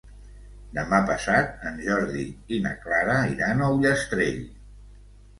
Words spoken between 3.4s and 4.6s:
a Ullastrell.